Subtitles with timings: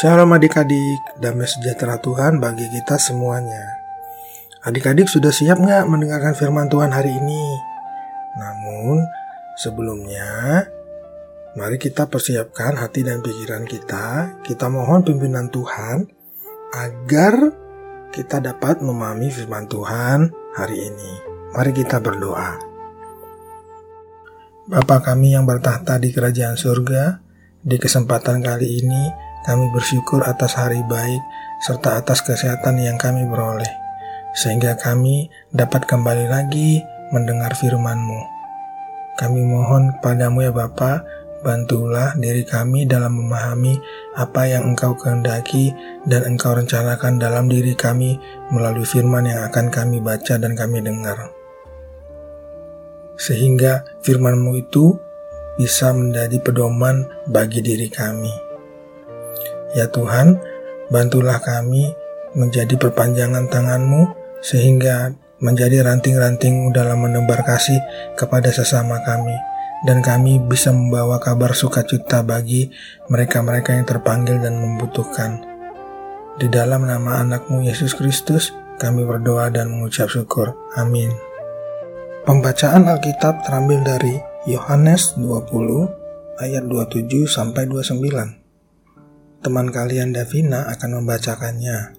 [0.00, 3.84] Shalom adik-adik, damai sejahtera Tuhan bagi kita semuanya.
[4.64, 7.44] Adik-adik sudah siap nggak mendengarkan firman Tuhan hari ini?
[8.40, 9.04] Namun,
[9.60, 10.64] sebelumnya,
[11.52, 14.40] mari kita persiapkan hati dan pikiran kita.
[14.40, 16.08] Kita mohon pimpinan Tuhan
[16.80, 17.52] agar
[18.08, 21.12] kita dapat memahami firman Tuhan hari ini.
[21.52, 22.56] Mari kita berdoa.
[24.64, 27.20] Bapa kami yang bertahta di kerajaan surga,
[27.60, 31.22] di kesempatan kali ini kami bersyukur atas hari baik
[31.60, 33.68] serta atas kesehatan yang kami beroleh,
[34.32, 36.80] sehingga kami dapat kembali lagi
[37.12, 38.20] mendengar firman-Mu.
[39.20, 41.04] Kami mohon padamu ya Bapa,
[41.44, 43.76] bantulah diri kami dalam memahami
[44.16, 45.72] apa yang Engkau kehendaki
[46.08, 48.16] dan Engkau rencanakan dalam diri kami
[48.48, 51.40] melalui firman yang akan kami baca dan kami dengar
[53.20, 54.96] sehingga firman-Mu itu
[55.60, 58.49] bisa menjadi pedoman bagi diri kami.
[59.74, 60.38] Ya Tuhan,
[60.90, 61.94] bantulah kami
[62.34, 67.80] menjadi perpanjangan tangan-Mu sehingga menjadi ranting-ranting dalam menebar kasih
[68.14, 69.34] kepada sesama kami
[69.88, 72.68] dan kami bisa membawa kabar sukacita bagi
[73.08, 75.40] mereka-mereka yang terpanggil dan membutuhkan.
[76.36, 80.56] Di dalam nama anakmu Yesus Kristus, kami berdoa dan mengucap syukur.
[80.76, 81.12] Amin.
[82.24, 84.14] Pembacaan Alkitab terambil dari
[84.48, 88.39] Yohanes 20 ayat 27 sampai 29.
[89.40, 91.96] Teman kalian Davina akan membacakannya.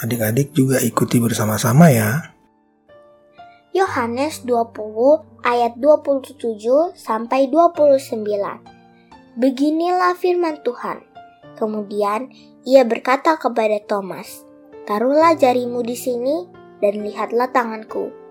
[0.00, 2.32] Adik-adik juga ikuti bersama-sama ya.
[3.76, 8.24] Yohanes 20 ayat 27 sampai 29.
[9.36, 11.04] Beginilah firman Tuhan.
[11.56, 12.32] Kemudian
[12.64, 14.44] ia berkata kepada Thomas,
[14.88, 16.48] "Taruhlah jarimu di sini
[16.80, 18.22] dan lihatlah tanganku."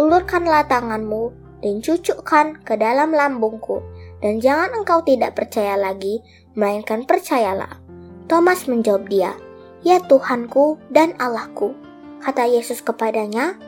[0.00, 1.28] ulurkanlah tanganmu
[1.60, 3.84] dan cucukkan ke dalam lambungku,
[4.24, 6.24] dan jangan engkau tidak percaya lagi,
[6.56, 7.76] melainkan percayalah.
[8.30, 9.34] Thomas menjawab dia,
[9.82, 11.74] Ya Tuhanku dan Allahku.
[12.22, 13.58] Kata Yesus kepadanya,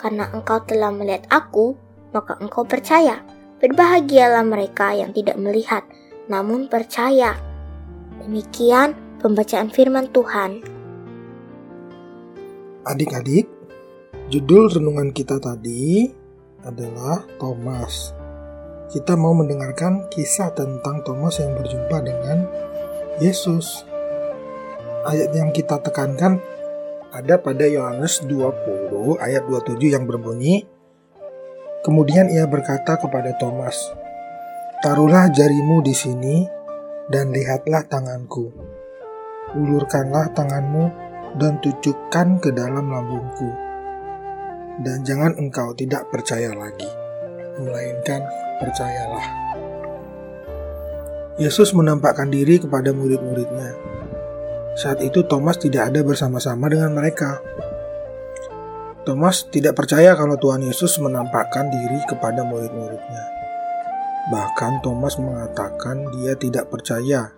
[0.00, 1.76] Karena engkau telah melihat aku,
[2.16, 3.20] maka engkau percaya.
[3.60, 5.84] Berbahagialah mereka yang tidak melihat,
[6.32, 7.36] namun percaya.
[8.24, 10.64] Demikian pembacaan firman Tuhan.
[12.88, 13.60] Adik-adik,
[14.30, 16.06] Judul renungan kita tadi
[16.62, 18.16] adalah Thomas.
[18.88, 22.48] Kita mau mendengarkan kisah tentang Thomas yang berjumpa dengan
[23.18, 23.89] Yesus.
[25.06, 26.40] Ayat yang kita tekankan
[27.10, 30.66] ada pada Yohanes 20 ayat 27 yang berbunyi
[31.80, 33.72] Kemudian ia berkata kepada Thomas,
[34.84, 36.44] "Taruhlah jarimu di sini
[37.08, 38.52] dan lihatlah tanganku.
[39.56, 40.84] Ulurkanlah tanganmu
[41.40, 43.70] dan tucukkan ke dalam lambungku."
[44.80, 46.88] dan jangan engkau tidak percaya lagi,
[47.60, 48.24] melainkan
[48.56, 49.26] percayalah.
[51.36, 53.99] Yesus menampakkan diri kepada murid-muridnya.
[54.78, 57.42] Saat itu Thomas tidak ada bersama-sama dengan mereka.
[59.02, 63.24] Thomas tidak percaya kalau Tuhan Yesus menampakkan diri kepada murid-muridnya.
[64.30, 67.32] Bahkan Thomas mengatakan dia tidak percaya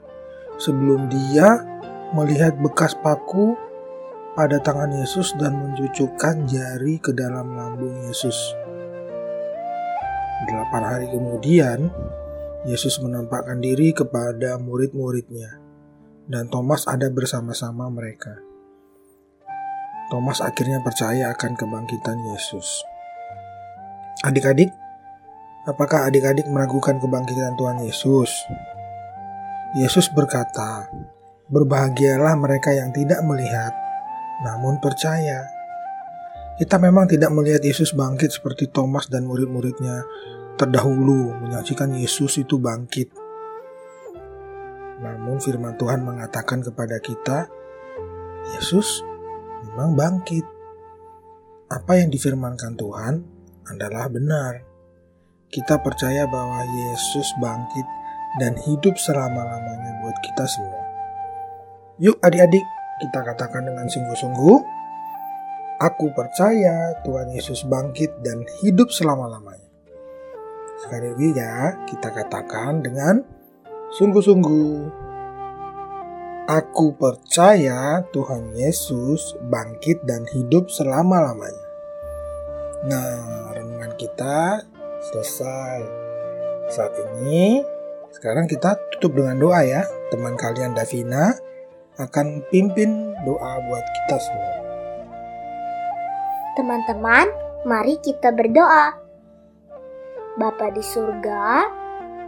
[0.59, 1.63] sebelum dia
[2.13, 3.57] melihat bekas paku
[4.35, 8.37] pada tangan Yesus dan mencucukkan jari ke dalam lambung Yesus.
[10.51, 11.87] Delapan hari kemudian,
[12.67, 15.62] Yesus menampakkan diri kepada murid-muridnya,
[16.27, 18.39] dan Thomas ada bersama-sama mereka.
[20.11, 22.85] Thomas akhirnya percaya akan kebangkitan Yesus.
[24.23, 24.69] Adik-adik,
[25.65, 28.31] apakah adik-adik meragukan kebangkitan Tuhan Yesus?
[29.73, 30.93] Yesus berkata,
[31.49, 33.73] "Berbahagialah mereka yang tidak melihat
[34.43, 35.47] namun percaya.
[36.59, 40.05] Kita memang tidak melihat Yesus bangkit seperti Thomas dan murid-muridnya
[40.59, 43.22] terdahulu menyaksikan Yesus itu bangkit.
[45.03, 47.51] Namun firman Tuhan mengatakan kepada kita,
[48.55, 49.03] Yesus
[49.67, 50.47] memang bangkit.
[51.69, 53.15] Apa yang difirmankan Tuhan
[53.67, 54.63] adalah benar.
[55.51, 57.87] Kita percaya bahwa Yesus bangkit
[58.41, 60.83] dan hidup selama-lamanya buat kita semua.
[62.01, 62.65] Yuk adik-adik,
[63.05, 64.83] kita katakan dengan sungguh-sungguh,
[65.83, 69.67] Aku percaya Tuhan Yesus bangkit dan hidup selama-lamanya.
[70.79, 73.42] Sekali lagi ya, kita katakan dengan
[73.93, 75.05] sungguh-sungguh.
[76.49, 81.67] Aku percaya Tuhan Yesus bangkit dan hidup selama-lamanya.
[82.89, 84.65] Nah, renungan kita
[85.13, 85.81] selesai.
[86.73, 87.63] Saat ini,
[88.11, 89.85] sekarang kita tutup dengan doa ya.
[90.11, 91.37] Teman kalian Davina
[92.01, 94.55] akan pimpin doa buat kita semua.
[96.59, 97.27] Teman-teman,
[97.69, 98.99] mari kita berdoa.
[100.41, 101.82] Bapa di surga,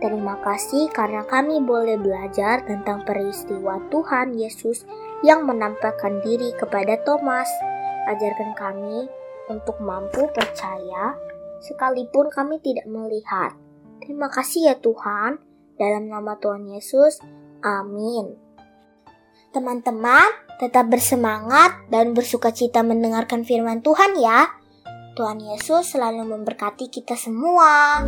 [0.04, 4.84] Terima kasih karena kami boleh belajar tentang peristiwa Tuhan Yesus
[5.24, 7.48] yang menampakkan diri kepada Thomas.
[8.12, 9.08] Ajarkan kami
[9.48, 11.16] untuk mampu percaya
[11.64, 13.56] sekalipun kami tidak melihat.
[14.04, 15.40] Terima kasih ya Tuhan.
[15.80, 17.24] Dalam nama Tuhan Yesus,
[17.64, 18.36] amin.
[19.56, 20.28] Teman-teman,
[20.60, 24.52] tetap bersemangat dan bersuka cita mendengarkan firman Tuhan ya.
[25.16, 28.04] Tuhan Yesus selalu memberkati kita semua.